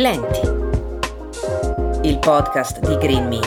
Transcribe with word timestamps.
Lenti. 0.00 0.40
Il 2.08 2.18
podcast 2.20 2.78
di 2.80 2.96
Green 2.96 3.28
Me 3.28 3.40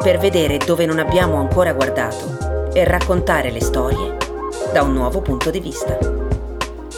per 0.00 0.18
vedere 0.18 0.56
dove 0.58 0.86
non 0.86 1.00
abbiamo 1.00 1.38
ancora 1.38 1.72
guardato 1.72 2.70
e 2.72 2.84
raccontare 2.84 3.50
le 3.50 3.60
storie 3.60 4.16
da 4.72 4.82
un 4.82 4.92
nuovo 4.92 5.20
punto 5.22 5.50
di 5.50 5.58
vista. 5.58 5.98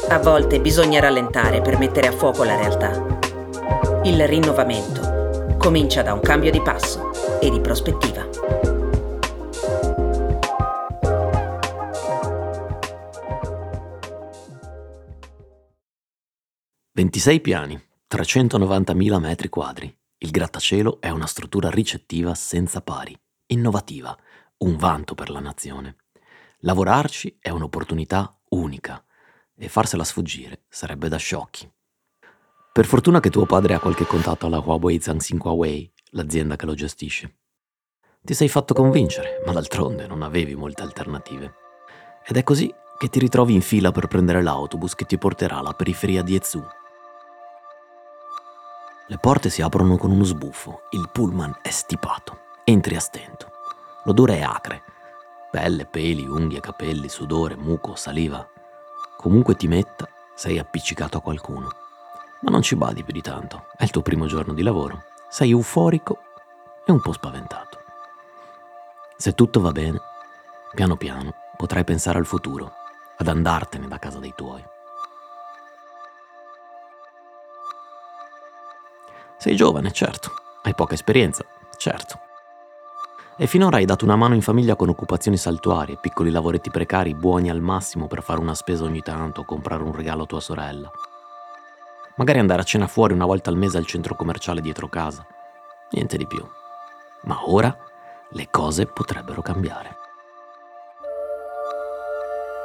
A 0.08 0.18
volte 0.18 0.60
bisogna 0.60 1.00
rallentare 1.00 1.62
per 1.62 1.78
mettere 1.78 2.08
a 2.08 2.12
fuoco 2.12 2.44
la 2.44 2.56
realtà. 2.56 2.90
Il 4.02 4.22
rinnovamento 4.28 5.56
comincia 5.56 6.02
da 6.02 6.12
un 6.12 6.20
cambio 6.20 6.50
di 6.50 6.60
passo 6.60 7.10
e 7.40 7.48
di 7.48 7.58
prospettiva. 7.58 8.28
«26 16.94 17.40
piani, 17.40 17.88
390.000 18.12 19.20
metri 19.20 19.48
quadri. 19.48 19.96
Il 20.18 20.32
grattacielo 20.32 21.00
è 21.00 21.10
una 21.10 21.28
struttura 21.28 21.70
ricettiva 21.70 22.34
senza 22.34 22.80
pari, 22.80 23.16
innovativa, 23.46 24.16
un 24.58 24.76
vanto 24.76 25.14
per 25.14 25.30
la 25.30 25.38
nazione. 25.38 25.94
Lavorarci 26.62 27.38
è 27.38 27.50
un'opportunità 27.50 28.36
unica 28.48 29.00
e 29.56 29.68
farsela 29.68 30.02
sfuggire 30.02 30.64
sarebbe 30.68 31.08
da 31.08 31.18
sciocchi. 31.18 31.70
Per 32.72 32.84
fortuna 32.84 33.20
che 33.20 33.30
tuo 33.30 33.46
padre 33.46 33.74
ha 33.74 33.78
qualche 33.78 34.06
contatto 34.06 34.46
alla 34.46 34.58
Huawei 34.58 35.00
Zhangxin 35.00 35.38
Huawei, 35.40 35.88
l'azienda 36.10 36.56
che 36.56 36.66
lo 36.66 36.74
gestisce. 36.74 37.36
Ti 38.22 38.34
sei 38.34 38.48
fatto 38.48 38.74
convincere, 38.74 39.40
ma 39.46 39.52
d'altronde 39.52 40.08
non 40.08 40.22
avevi 40.22 40.56
molte 40.56 40.82
alternative. 40.82 41.54
Ed 42.26 42.36
è 42.36 42.42
così 42.42 42.74
che 42.98 43.08
ti 43.08 43.20
ritrovi 43.20 43.54
in 43.54 43.62
fila 43.62 43.92
per 43.92 44.08
prendere 44.08 44.42
l'autobus 44.42 44.96
che 44.96 45.04
ti 45.04 45.16
porterà 45.16 45.58
alla 45.58 45.74
periferia 45.74 46.22
di 46.22 46.34
Ezhou, 46.34 46.66
le 49.10 49.18
porte 49.18 49.50
si 49.50 49.60
aprono 49.60 49.96
con 49.96 50.12
uno 50.12 50.22
sbuffo, 50.22 50.82
il 50.90 51.08
pullman 51.10 51.58
è 51.62 51.70
stipato. 51.70 52.38
Entri 52.62 52.94
a 52.94 53.00
stento. 53.00 53.50
L'odore 54.04 54.38
è 54.38 54.42
acre. 54.42 54.84
Pelle, 55.50 55.84
peli, 55.84 56.24
unghie, 56.28 56.60
capelli, 56.60 57.08
sudore, 57.08 57.56
muco, 57.56 57.96
saliva. 57.96 58.48
Comunque 59.16 59.56
ti 59.56 59.66
metta, 59.66 60.08
sei 60.36 60.60
appiccicato 60.60 61.18
a 61.18 61.22
qualcuno. 61.22 61.70
Ma 62.42 62.52
non 62.52 62.62
ci 62.62 62.76
badi 62.76 63.02
più 63.02 63.12
di 63.12 63.20
tanto, 63.20 63.66
è 63.76 63.82
il 63.82 63.90
tuo 63.90 64.02
primo 64.02 64.26
giorno 64.26 64.52
di 64.52 64.62
lavoro. 64.62 65.02
Sei 65.28 65.50
euforico 65.50 66.20
e 66.86 66.92
un 66.92 67.00
po' 67.00 67.12
spaventato. 67.12 67.80
Se 69.16 69.34
tutto 69.34 69.60
va 69.60 69.72
bene, 69.72 70.00
piano 70.72 70.94
piano 70.94 71.34
potrai 71.56 71.82
pensare 71.82 72.18
al 72.18 72.26
futuro, 72.26 72.74
ad 73.16 73.26
andartene 73.26 73.88
da 73.88 73.98
casa 73.98 74.20
dei 74.20 74.34
tuoi. 74.36 74.64
Sei 79.40 79.56
giovane, 79.56 79.90
certo. 79.90 80.34
Hai 80.64 80.74
poca 80.74 80.92
esperienza, 80.92 81.42
certo. 81.78 82.18
E 83.38 83.46
finora 83.46 83.78
hai 83.78 83.86
dato 83.86 84.04
una 84.04 84.14
mano 84.14 84.34
in 84.34 84.42
famiglia 84.42 84.76
con 84.76 84.90
occupazioni 84.90 85.38
saltuarie, 85.38 85.96
piccoli 85.98 86.30
lavoretti 86.30 86.68
precari 86.68 87.14
buoni 87.14 87.48
al 87.48 87.62
massimo 87.62 88.06
per 88.06 88.22
fare 88.22 88.38
una 88.38 88.54
spesa 88.54 88.84
ogni 88.84 89.00
tanto 89.00 89.40
o 89.40 89.44
comprare 89.46 89.82
un 89.82 89.94
regalo 89.94 90.24
a 90.24 90.26
tua 90.26 90.40
sorella. 90.40 90.90
Magari 92.16 92.38
andare 92.38 92.60
a 92.60 92.64
cena 92.64 92.86
fuori 92.86 93.14
una 93.14 93.24
volta 93.24 93.48
al 93.48 93.56
mese 93.56 93.78
al 93.78 93.86
centro 93.86 94.14
commerciale 94.14 94.60
dietro 94.60 94.90
casa. 94.90 95.26
Niente 95.92 96.18
di 96.18 96.26
più. 96.26 96.46
Ma 97.22 97.50
ora 97.50 97.74
le 98.32 98.48
cose 98.50 98.84
potrebbero 98.84 99.40
cambiare. 99.40 99.96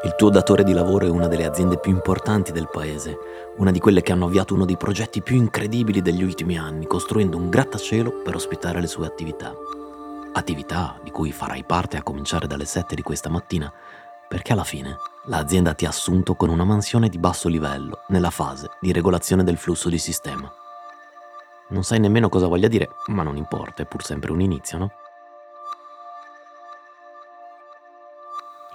Il 0.03 0.15
tuo 0.15 0.29
datore 0.29 0.63
di 0.63 0.73
lavoro 0.73 1.05
è 1.05 1.09
una 1.09 1.27
delle 1.27 1.45
aziende 1.45 1.79
più 1.79 1.91
importanti 1.91 2.51
del 2.51 2.69
paese, 2.69 3.17
una 3.57 3.71
di 3.71 3.79
quelle 3.79 4.01
che 4.01 4.11
hanno 4.11 4.25
avviato 4.25 4.53
uno 4.53 4.65
dei 4.65 4.77
progetti 4.77 5.21
più 5.21 5.35
incredibili 5.35 6.01
degli 6.01 6.21
ultimi 6.21 6.59
anni, 6.59 6.85
costruendo 6.85 7.38
un 7.38 7.49
grattacielo 7.49 8.21
per 8.23 8.35
ospitare 8.35 8.79
le 8.81 8.88
sue 8.88 9.07
attività. 9.07 9.53
Attività 10.33 11.00
di 11.01 11.09
cui 11.09 11.31
farai 11.31 11.63
parte 11.63 11.97
a 11.97 12.03
cominciare 12.03 12.45
dalle 12.45 12.66
7 12.66 12.94
di 12.94 13.01
questa 13.01 13.29
mattina, 13.29 13.72
perché 14.28 14.53
alla 14.53 14.63
fine 14.63 14.97
l'azienda 15.25 15.73
ti 15.73 15.85
ha 15.85 15.89
assunto 15.89 16.35
con 16.35 16.50
una 16.50 16.66
mansione 16.66 17.09
di 17.09 17.17
basso 17.17 17.47
livello 17.47 18.01
nella 18.09 18.31
fase 18.31 18.69
di 18.81 18.91
regolazione 18.91 19.44
del 19.44 19.57
flusso 19.57 19.89
di 19.89 19.97
sistema. 19.97 20.51
Non 21.69 21.83
sai 21.83 22.00
nemmeno 22.00 22.29
cosa 22.29 22.45
voglia 22.45 22.67
dire, 22.67 22.89
ma 23.07 23.23
non 23.23 23.38
importa, 23.38 23.81
è 23.81 23.88
pur 23.88 24.03
sempre 24.03 24.31
un 24.31 24.41
inizio, 24.41 24.77
no? 24.77 24.91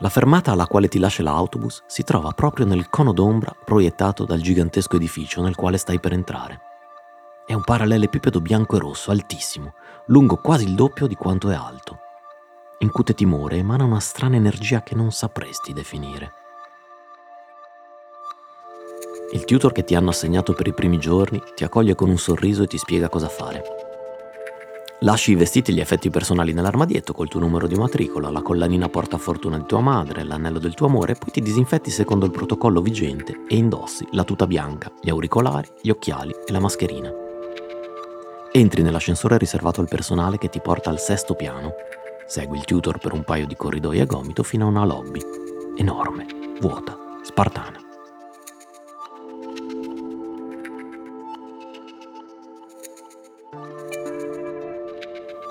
La 0.03 0.09
fermata 0.09 0.53
alla 0.53 0.67
quale 0.67 0.89
ti 0.89 0.99
lascia 0.99 1.23
l'autobus 1.23 1.83
si 1.87 2.05
trova 2.05 2.31
proprio 2.31 2.65
nel 2.65 2.89
cono 2.89 3.13
d'ombra 3.13 3.55
proiettato 3.65 4.25
dal 4.25 4.41
gigantesco 4.41 4.97
edificio 4.97 5.43
nel 5.43 5.55
quale 5.55 5.77
stai 5.77 6.01
per 6.01 6.15
entrare. 6.15 6.61
È 7.47 7.53
un 7.53 7.63
parallelepipedo 7.63 8.41
bianco 8.41 8.77
e 8.77 8.79
rosso 8.79 9.11
altissimo, 9.11 9.75
lungo 10.07 10.37
quasi 10.37 10.65
il 10.65 10.75
doppio 10.75 11.07
di 11.07 11.17
quanto 11.17 11.51
è 11.51 11.55
alto. 11.55 11.99
Incute 12.79 13.13
timore 13.13 13.57
e 13.57 13.59
emana 13.59 13.85
una 13.85 14.01
strana 14.01 14.37
energia 14.37 14.83
che 14.83 14.95
non 14.95 15.13
sapresti 15.13 15.75
definire. 15.75 16.33
Il 19.33 19.45
tutor 19.45 19.73
che 19.73 19.85
ti 19.85 19.95
hanno 19.95 20.11
assegnato 20.11 20.55
per 20.55 20.67
i 20.67 20.73
primi 20.73 20.97
giorni 20.97 21.43
ti 21.55 21.63
accoglie 21.63 21.95
con 21.95 22.09
un 22.09 22.17
sorriso 22.17 22.63
e 22.63 22.67
ti 22.67 22.79
spiega 22.79 23.11
cosa 23.11 23.29
fare. 23.29 23.90
Lasci 25.03 25.31
i 25.31 25.35
vestiti 25.35 25.71
e 25.71 25.75
gli 25.75 25.81
effetti 25.81 26.11
personali 26.11 26.53
nell'armadietto 26.53 27.15
col 27.15 27.29
tuo 27.29 27.41
numero 27.41 27.67
di 27.67 27.75
matricola, 27.75 28.29
la 28.29 28.43
collanina 28.43 28.91
portafortuna 28.91 29.57
di 29.57 29.65
tua 29.65 29.81
madre, 29.81 30.25
l'anello 30.25 30.59
del 30.59 30.75
tuo 30.75 30.89
amore, 30.89 31.15
poi 31.15 31.31
ti 31.31 31.41
disinfetti 31.41 31.91
secondo 31.91 32.27
il 32.27 32.31
protocollo 32.31 32.83
vigente 32.83 33.45
e 33.49 33.57
indossi 33.57 34.07
la 34.11 34.25
tuta 34.25 34.47
bianca, 34.47 34.93
gli 35.01 35.09
auricolari, 35.09 35.69
gli 35.81 35.89
occhiali 35.89 36.35
e 36.45 36.53
la 36.53 36.61
mascherina. 36.61 37.11
Entri 38.53 38.83
nell'ascensore 38.83 39.39
riservato 39.39 39.81
al 39.81 39.89
personale 39.89 40.37
che 40.37 40.51
ti 40.51 40.61
porta 40.61 40.91
al 40.91 40.99
sesto 40.99 41.35
piano. 41.35 41.73
Segui 42.27 42.59
il 42.59 42.65
tutor 42.65 42.99
per 42.99 43.15
un 43.15 43.25
paio 43.25 43.47
di 43.47 43.57
corridoi 43.57 44.01
a 44.01 44.05
gomito 44.05 44.43
fino 44.43 44.67
a 44.67 44.69
una 44.69 44.85
lobby. 44.85 45.21
Enorme, 45.77 46.27
vuota, 46.61 46.95
spartana. 47.23 47.90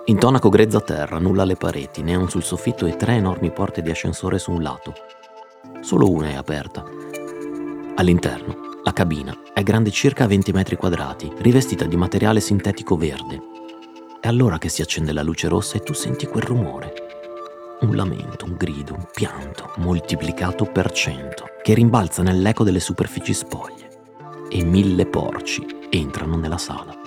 Intonaco 0.09 0.49
grezzo 0.49 0.77
a 0.77 0.81
terra, 0.81 1.19
nulla 1.19 1.43
alle 1.43 1.55
pareti, 1.55 2.01
neon 2.01 2.31
sul 2.31 2.41
soffitto 2.41 2.87
e 2.87 2.95
tre 2.95 3.13
enormi 3.13 3.51
porte 3.51 3.83
di 3.83 3.91
ascensore 3.91 4.39
su 4.39 4.51
un 4.51 4.63
lato. 4.63 4.91
Solo 5.81 6.09
una 6.09 6.29
è 6.29 6.33
aperta. 6.33 6.83
All'interno, 7.93 8.79
la 8.83 8.91
cabina 8.91 9.37
è 9.53 9.61
grande 9.61 9.91
circa 9.91 10.25
20 10.25 10.51
metri 10.51 10.77
quadrati, 10.77 11.31
rivestita 11.37 11.85
di 11.85 11.95
materiale 11.95 12.39
sintetico 12.39 12.97
verde. 12.97 13.39
È 14.19 14.27
allora 14.27 14.57
che 14.57 14.69
si 14.69 14.81
accende 14.81 15.13
la 15.13 15.21
luce 15.21 15.47
rossa 15.47 15.77
e 15.77 15.81
tu 15.81 15.93
senti 15.93 16.25
quel 16.25 16.41
rumore. 16.41 16.91
Un 17.81 17.95
lamento, 17.95 18.45
un 18.45 18.55
grido, 18.57 18.95
un 18.95 19.05
pianto, 19.13 19.73
moltiplicato 19.75 20.65
per 20.65 20.91
cento, 20.91 21.45
che 21.61 21.75
rimbalza 21.75 22.23
nell'eco 22.23 22.63
delle 22.63 22.79
superfici 22.79 23.35
spoglie. 23.35 23.87
E 24.49 24.63
mille 24.63 25.05
porci 25.05 25.63
entrano 25.91 26.35
nella 26.35 26.57
sala. 26.57 26.98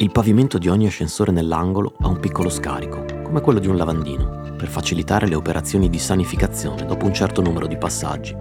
Il 0.00 0.12
pavimento 0.12 0.58
di 0.58 0.68
ogni 0.68 0.86
ascensore 0.86 1.32
nell'angolo 1.32 1.94
ha 2.02 2.06
un 2.06 2.20
piccolo 2.20 2.50
scarico, 2.50 3.04
come 3.24 3.40
quello 3.40 3.58
di 3.58 3.66
un 3.66 3.76
lavandino, 3.76 4.54
per 4.56 4.68
facilitare 4.68 5.26
le 5.26 5.34
operazioni 5.34 5.90
di 5.90 5.98
sanificazione 5.98 6.86
dopo 6.86 7.04
un 7.04 7.12
certo 7.12 7.42
numero 7.42 7.66
di 7.66 7.76
passaggi. 7.76 8.32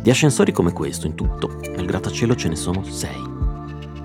Di 0.00 0.08
ascensori 0.08 0.50
come 0.50 0.72
questo, 0.72 1.06
in 1.06 1.14
tutto, 1.14 1.60
nel 1.60 1.84
grattacielo 1.84 2.34
ce 2.34 2.48
ne 2.48 2.56
sono 2.56 2.82
6. 2.82 3.10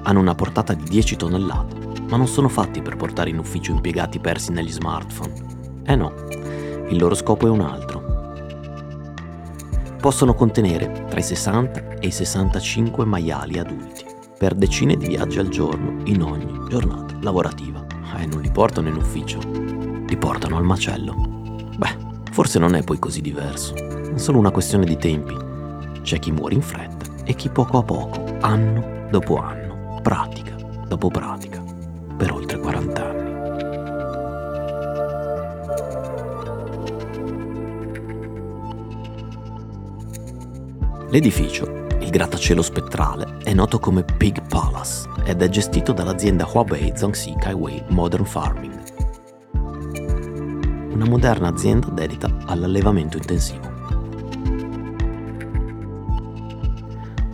Hanno 0.04 0.20
una 0.20 0.36
portata 0.36 0.74
di 0.74 0.84
10 0.84 1.16
tonnellate, 1.16 1.78
ma 2.10 2.18
non 2.18 2.28
sono 2.28 2.50
fatti 2.50 2.82
per 2.82 2.98
portare 2.98 3.30
in 3.30 3.38
ufficio 3.38 3.72
impiegati 3.72 4.20
persi 4.20 4.52
negli 4.52 4.72
smartphone. 4.72 5.34
Eh 5.86 5.96
no, 5.96 6.14
il 6.90 6.98
loro 6.98 7.16
scopo 7.16 7.48
è 7.48 7.50
un 7.50 7.62
altro. 7.62 8.02
Possono 9.98 10.34
contenere 10.34 11.06
tra 11.08 11.22
i 11.22 11.24
60 11.24 12.00
e 12.00 12.08
i 12.08 12.12
65 12.12 13.06
maiali 13.06 13.60
adulti 13.60 14.12
per 14.44 14.56
decine 14.56 14.98
di 14.98 15.08
viaggi 15.08 15.40
al 15.40 15.48
giorno 15.48 16.02
in 16.04 16.22
ogni 16.22 16.68
giornata 16.68 17.16
lavorativa. 17.22 17.82
E 18.18 18.26
non 18.26 18.42
li 18.42 18.52
portano 18.52 18.90
in 18.90 18.96
ufficio, 18.96 19.40
li 19.40 20.18
portano 20.18 20.58
al 20.58 20.66
macello. 20.66 21.16
Beh, 21.78 21.96
forse 22.30 22.60
non 22.60 22.76
è 22.76 22.84
poi 22.84 23.00
così 23.00 23.22
diverso, 23.22 23.74
è 23.74 24.18
solo 24.18 24.40
una 24.40 24.52
questione 24.52 24.84
di 24.84 24.98
tempi. 24.98 25.34
C'è 26.02 26.20
chi 26.20 26.34
muore 26.34 26.56
in 26.56 26.62
fretta 26.62 27.06
e 27.24 27.36
chi 27.36 27.48
poco 27.48 27.78
a 27.78 27.84
poco, 27.84 28.22
anno 28.42 29.08
dopo 29.10 29.38
anno, 29.38 30.02
pratica 30.02 30.54
dopo 30.90 31.08
pratica, 31.08 31.64
per 32.18 32.34
oltre 32.34 32.60
40 32.60 33.10
anni. 33.10 33.22
L'edificio 41.12 41.82
il 42.00 42.10
grattacielo 42.10 42.62
spettrale 42.62 43.23
è 43.44 43.54
noto 43.54 43.78
come 43.78 44.04
Pig 44.04 44.42
Palace 44.48 45.10
ed 45.26 45.42
è 45.42 45.50
gestito 45.50 45.92
dall'azienda 45.92 46.48
Huawei 46.52 46.94
Zhangxi 46.96 47.36
Kaiwei 47.38 47.84
Modern 47.90 48.24
Farming, 48.24 48.82
una 50.94 51.06
moderna 51.06 51.50
azienda 51.50 51.90
dedita 51.90 52.30
all'allevamento 52.46 53.18
intensivo. 53.18 53.72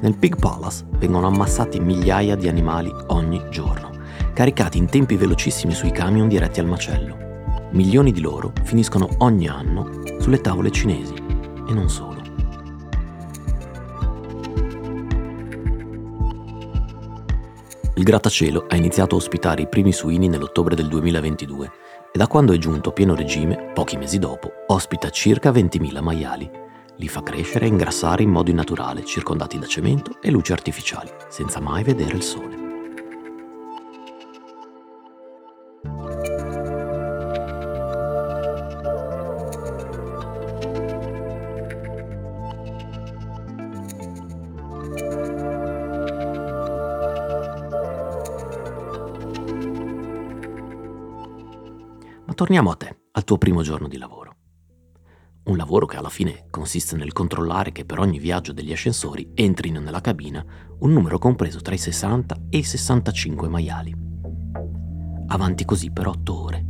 Nel 0.01 0.17
Pig 0.17 0.37
Palace 0.39 0.85
vengono 0.97 1.27
ammassati 1.27 1.79
migliaia 1.79 2.35
di 2.35 2.47
animali 2.47 2.91
ogni 3.07 3.43
giorno, 3.51 3.91
caricati 4.33 4.77
in 4.79 4.87
tempi 4.87 5.15
velocissimi 5.15 5.73
sui 5.73 5.91
camion 5.91 6.27
diretti 6.27 6.59
al 6.59 6.65
macello. 6.65 7.17
Milioni 7.71 8.11
di 8.11 8.21
loro 8.21 8.51
finiscono 8.63 9.07
ogni 9.19 9.47
anno 9.47 10.01
sulle 10.19 10.41
tavole 10.41 10.71
cinesi 10.71 11.13
e 11.13 11.73
non 11.73 11.87
solo. 11.87 12.28
Il 17.99 18.05
grattacielo 18.05 18.67
ha 18.69 18.77
iniziato 18.77 19.15
a 19.15 19.17
ospitare 19.17 19.63
i 19.63 19.67
primi 19.67 19.91
suini 19.91 20.29
nell'ottobre 20.29 20.73
del 20.73 20.87
2022 20.87 21.71
e 22.13 22.17
da 22.17 22.27
quando 22.27 22.53
è 22.53 22.57
giunto 22.57 22.89
a 22.89 22.93
pieno 22.93 23.13
regime, 23.13 23.71
pochi 23.73 23.97
mesi 23.97 24.19
dopo, 24.19 24.53
ospita 24.67 25.09
circa 25.09 25.51
20.000 25.51 26.01
maiali. 26.01 26.49
Li 26.95 27.07
fa 27.09 27.21
crescere 27.21 27.65
e 27.65 27.67
ingrassare 27.67 28.23
in 28.23 28.29
modo 28.29 28.51
innaturale, 28.51 29.03
circondati 29.03 29.59
da 29.59 29.67
cemento 29.67 30.15
e 30.21 30.31
luci 30.31 30.53
artificiali, 30.53 31.09
senza 31.27 31.59
mai 31.59 31.83
vedere 31.83 32.15
il 32.15 32.23
sole. 32.23 32.58
Torniamo 52.39 52.71
a 52.71 52.75
te, 52.75 52.95
al 53.11 53.25
tuo 53.25 53.37
primo 53.37 53.63
giorno 53.63 53.89
di 53.89 53.97
lavoro. 53.97 54.37
Un 55.43 55.57
lavoro 55.57 55.85
che 55.85 55.97
alla 55.97 56.07
fine 56.07 56.45
consiste 56.49 56.95
nel 56.95 57.11
controllare 57.11 57.73
che 57.73 57.83
per 57.83 57.99
ogni 57.99 58.17
viaggio 58.17 58.53
degli 58.53 58.71
ascensori 58.71 59.31
entrino 59.33 59.81
nella 59.81 59.99
cabina 59.99 60.41
un 60.79 60.93
numero 60.93 61.17
compreso 61.17 61.59
tra 61.59 61.73
i 61.73 61.77
60 61.77 62.43
e 62.49 62.59
i 62.59 62.63
65 62.63 63.49
maiali. 63.49 63.93
Avanti 65.27 65.65
così 65.65 65.91
per 65.91 66.07
8 66.07 66.41
ore, 66.41 66.65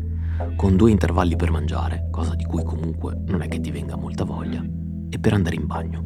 con 0.56 0.76
due 0.76 0.90
intervalli 0.90 1.36
per 1.36 1.52
mangiare, 1.52 2.08
cosa 2.10 2.34
di 2.34 2.46
cui 2.46 2.64
comunque 2.64 3.22
non 3.28 3.44
è 3.44 3.48
che 3.48 3.60
ti 3.60 3.70
venga 3.70 3.96
molta 3.96 4.24
voglia, 4.24 4.66
e 5.08 5.20
per 5.20 5.34
andare 5.34 5.56
in 5.56 5.68
bagno. 5.68 6.00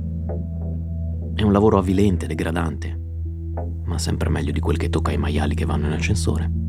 È 1.35 1.41
un 1.41 1.53
lavoro 1.53 1.77
avvilente, 1.77 2.27
degradante, 2.27 2.99
ma 3.85 3.97
sempre 3.97 4.27
meglio 4.27 4.51
di 4.51 4.59
quel 4.59 4.75
che 4.75 4.89
tocca 4.89 5.11
ai 5.11 5.17
maiali 5.17 5.55
che 5.55 5.63
vanno 5.63 5.85
in 5.85 5.93
ascensore. 5.93 6.62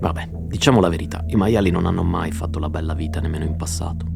Vabbè, 0.00 0.30
diciamo 0.46 0.80
la 0.80 0.88
verità, 0.88 1.22
i 1.26 1.36
maiali 1.36 1.70
non 1.70 1.84
hanno 1.84 2.02
mai 2.02 2.32
fatto 2.32 2.58
la 2.58 2.70
bella 2.70 2.94
vita 2.94 3.20
nemmeno 3.20 3.44
in 3.44 3.56
passato. 3.56 4.06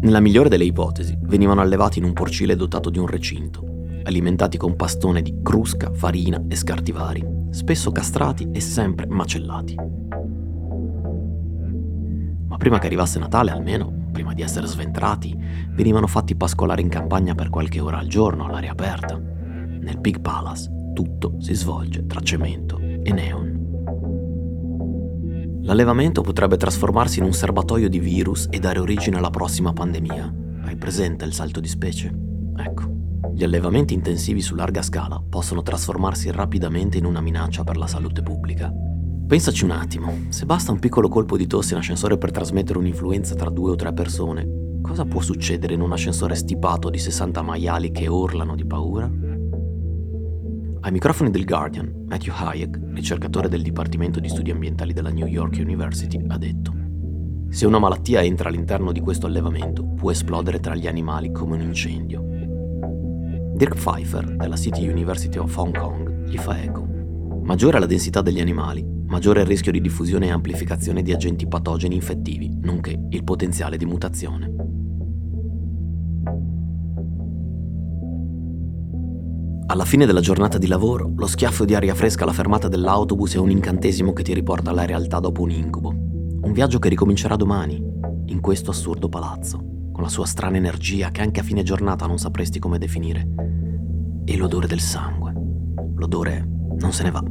Nella 0.00 0.20
migliore 0.20 0.48
delle 0.48 0.64
ipotesi, 0.64 1.16
venivano 1.20 1.60
allevati 1.60 1.98
in 1.98 2.04
un 2.04 2.14
porcile 2.14 2.56
dotato 2.56 2.88
di 2.88 2.98
un 2.98 3.06
recinto, 3.06 3.64
alimentati 4.04 4.56
con 4.56 4.76
pastone 4.76 5.20
di 5.20 5.40
crusca, 5.42 5.92
farina 5.92 6.42
e 6.48 6.56
scarti 6.56 6.90
vari, 6.90 7.24
spesso 7.50 7.92
castrati 7.92 8.48
e 8.50 8.60
sempre 8.60 9.06
macellati. 9.06 9.76
Ma 12.48 12.56
prima 12.56 12.78
che 12.78 12.86
arrivasse 12.86 13.18
Natale, 13.18 13.50
almeno, 13.50 14.08
prima 14.10 14.32
di 14.32 14.40
essere 14.40 14.66
sventrati, 14.66 15.36
venivano 15.70 16.06
fatti 16.06 16.34
pascolare 16.34 16.80
in 16.80 16.88
campagna 16.88 17.34
per 17.34 17.50
qualche 17.50 17.78
ora 17.78 17.98
al 17.98 18.06
giorno 18.06 18.46
all'aria 18.46 18.72
aperta. 18.72 19.16
Nel 19.18 20.00
Pig 20.00 20.20
Palace 20.20 20.70
tutto 20.94 21.36
si 21.38 21.54
svolge 21.54 22.06
tra 22.06 22.20
cemento 22.20 22.81
e 23.02 23.12
neon. 23.12 23.52
L'allevamento 25.64 26.22
potrebbe 26.22 26.56
trasformarsi 26.56 27.20
in 27.20 27.24
un 27.24 27.32
serbatoio 27.32 27.88
di 27.88 28.00
virus 28.00 28.48
e 28.50 28.58
dare 28.58 28.80
origine 28.80 29.18
alla 29.18 29.30
prossima 29.30 29.72
pandemia. 29.72 30.34
Hai 30.64 30.76
presente 30.76 31.24
il 31.24 31.32
salto 31.32 31.60
di 31.60 31.68
specie? 31.68 32.12
Ecco, 32.56 32.82
gli 33.32 33.44
allevamenti 33.44 33.94
intensivi 33.94 34.40
su 34.40 34.54
larga 34.54 34.82
scala 34.82 35.22
possono 35.26 35.62
trasformarsi 35.62 36.30
rapidamente 36.30 36.98
in 36.98 37.04
una 37.04 37.20
minaccia 37.20 37.62
per 37.64 37.76
la 37.76 37.86
salute 37.86 38.22
pubblica. 38.22 38.72
Pensaci 39.26 39.64
un 39.64 39.70
attimo, 39.70 40.12
se 40.28 40.44
basta 40.44 40.72
un 40.72 40.78
piccolo 40.78 41.08
colpo 41.08 41.36
di 41.36 41.46
tosse 41.46 41.72
in 41.72 41.78
ascensore 41.78 42.18
per 42.18 42.32
trasmettere 42.32 42.78
un'influenza 42.78 43.34
tra 43.34 43.48
due 43.48 43.70
o 43.70 43.76
tre 43.76 43.92
persone, 43.92 44.80
cosa 44.82 45.04
può 45.04 45.20
succedere 45.20 45.74
in 45.74 45.80
un 45.80 45.92
ascensore 45.92 46.34
stipato 46.34 46.90
di 46.90 46.98
60 46.98 47.40
maiali 47.40 47.92
che 47.92 48.08
urlano 48.08 48.54
di 48.54 48.66
paura? 48.66 49.10
Ai 50.84 50.90
microfoni 50.90 51.30
del 51.30 51.44
Guardian, 51.44 52.06
Matthew 52.08 52.34
Hayek, 52.36 52.80
ricercatore 52.94 53.48
del 53.48 53.62
Dipartimento 53.62 54.18
di 54.18 54.28
Studi 54.28 54.50
Ambientali 54.50 54.92
della 54.92 55.10
New 55.10 55.28
York 55.28 55.56
University, 55.60 56.20
ha 56.26 56.36
detto 56.36 56.72
Se 57.50 57.66
una 57.66 57.78
malattia 57.78 58.20
entra 58.20 58.48
all'interno 58.48 58.90
di 58.90 58.98
questo 58.98 59.26
allevamento, 59.26 59.86
può 59.94 60.10
esplodere 60.10 60.58
tra 60.58 60.74
gli 60.74 60.88
animali 60.88 61.30
come 61.30 61.54
un 61.54 61.60
incendio. 61.60 62.24
Dirk 63.54 63.76
Pfeiffer, 63.76 64.34
della 64.34 64.56
City 64.56 64.88
University 64.88 65.38
of 65.38 65.56
Hong 65.56 65.78
Kong, 65.78 66.24
gli 66.26 66.36
fa 66.36 66.60
eco. 66.60 66.84
Maggiore 67.44 67.76
è 67.76 67.80
la 67.80 67.86
densità 67.86 68.20
degli 68.20 68.40
animali, 68.40 68.84
maggiore 69.06 69.38
è 69.38 69.42
il 69.44 69.48
rischio 69.48 69.70
di 69.70 69.80
diffusione 69.80 70.26
e 70.26 70.30
amplificazione 70.30 71.02
di 71.02 71.12
agenti 71.12 71.46
patogeni 71.46 71.94
infettivi, 71.94 72.58
nonché 72.60 73.00
il 73.08 73.22
potenziale 73.22 73.76
di 73.76 73.86
mutazione. 73.86 74.61
Alla 79.72 79.86
fine 79.86 80.04
della 80.04 80.20
giornata 80.20 80.58
di 80.58 80.66
lavoro, 80.66 81.10
lo 81.16 81.26
schiaffo 81.26 81.64
di 81.64 81.74
aria 81.74 81.94
fresca 81.94 82.24
alla 82.24 82.34
fermata 82.34 82.68
dell'autobus 82.68 83.36
è 83.36 83.38
un 83.38 83.50
incantesimo 83.50 84.12
che 84.12 84.22
ti 84.22 84.34
riporta 84.34 84.68
alla 84.68 84.84
realtà 84.84 85.18
dopo 85.18 85.40
un 85.40 85.50
incubo. 85.50 85.88
Un 85.88 86.52
viaggio 86.52 86.78
che 86.78 86.90
ricomincerà 86.90 87.36
domani, 87.36 87.82
in 88.26 88.40
questo 88.42 88.70
assurdo 88.70 89.08
palazzo, 89.08 89.88
con 89.90 90.02
la 90.02 90.10
sua 90.10 90.26
strana 90.26 90.58
energia 90.58 91.10
che 91.10 91.22
anche 91.22 91.40
a 91.40 91.42
fine 91.42 91.62
giornata 91.62 92.06
non 92.06 92.18
sapresti 92.18 92.58
come 92.58 92.76
definire. 92.76 93.26
E 94.26 94.36
l'odore 94.36 94.66
del 94.66 94.80
sangue. 94.80 95.32
L'odore 95.94 96.46
non 96.78 96.92
se 96.92 97.02
ne 97.04 97.10
va. 97.10 97.24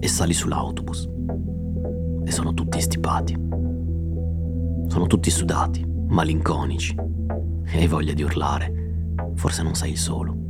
E 0.00 0.08
sali 0.08 0.34
sull'autobus. 0.34 1.08
E 2.24 2.30
sono 2.32 2.54
tutti 2.54 2.80
stipati. 2.80 3.38
Sono 4.88 5.06
tutti 5.06 5.30
sudati, 5.30 5.86
malinconici. 6.08 6.92
E 7.66 7.78
hai 7.78 7.86
voglia 7.86 8.14
di 8.14 8.24
urlare. 8.24 9.14
Forse 9.36 9.62
non 9.62 9.76
sei 9.76 9.92
il 9.92 9.98
solo. 9.98 10.45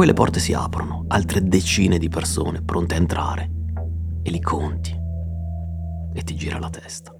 Poi 0.00 0.08
le 0.08 0.14
porte 0.14 0.40
si 0.40 0.54
aprono, 0.54 1.04
altre 1.08 1.42
decine 1.42 1.98
di 1.98 2.08
persone 2.08 2.62
pronte 2.62 2.94
a 2.94 2.96
entrare, 2.96 3.50
e 4.22 4.30
li 4.30 4.40
conti, 4.40 4.98
e 6.14 6.22
ti 6.22 6.34
gira 6.36 6.58
la 6.58 6.70
testa. 6.70 7.14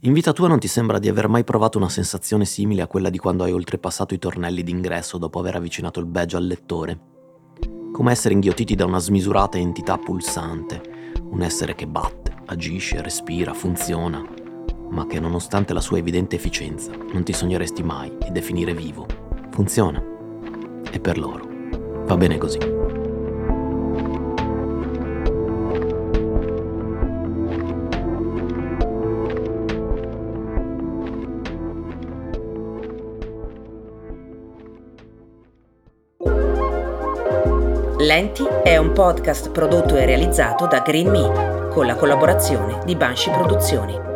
In 0.00 0.12
vita 0.12 0.34
tua 0.34 0.46
non 0.46 0.58
ti 0.58 0.68
sembra 0.68 0.98
di 0.98 1.08
aver 1.08 1.26
mai 1.26 1.42
provato 1.42 1.78
una 1.78 1.88
sensazione 1.88 2.44
simile 2.44 2.82
a 2.82 2.86
quella 2.86 3.08
di 3.08 3.16
quando 3.16 3.44
hai 3.44 3.52
oltrepassato 3.52 4.12
i 4.12 4.18
tornelli 4.18 4.62
d'ingresso 4.62 5.16
dopo 5.16 5.38
aver 5.38 5.56
avvicinato 5.56 6.00
il 6.00 6.06
badge 6.06 6.36
al 6.36 6.44
lettore? 6.44 7.00
Come 7.90 8.12
essere 8.12 8.34
inghiottiti 8.34 8.74
da 8.74 8.84
una 8.84 8.98
smisurata 8.98 9.56
entità 9.56 9.96
pulsante, 9.96 10.82
un 11.30 11.40
essere 11.40 11.74
che 11.74 11.86
batte, 11.86 12.34
agisce, 12.44 13.00
respira, 13.00 13.54
funziona, 13.54 14.22
ma 14.90 15.06
che 15.06 15.18
nonostante 15.18 15.72
la 15.72 15.80
sua 15.80 15.96
evidente 15.96 16.36
efficienza 16.36 16.92
non 17.10 17.22
ti 17.22 17.32
sogneresti 17.32 17.82
mai 17.82 18.14
di 18.18 18.30
definire 18.32 18.74
vivo 18.74 19.30
funziona. 19.60 20.09
E 20.90 21.00
per 21.00 21.18
loro 21.18 21.48
va 22.04 22.16
bene 22.16 22.38
così. 22.38 22.58
Lenti 37.98 38.44
è 38.64 38.76
un 38.76 38.92
podcast 38.92 39.50
prodotto 39.50 39.96
e 39.96 40.04
realizzato 40.04 40.66
da 40.66 40.80
Green 40.80 41.10
Me 41.10 41.68
con 41.70 41.86
la 41.86 41.94
collaborazione 41.94 42.80
di 42.84 42.96
Banshee 42.96 43.32
Produzioni. 43.32 44.09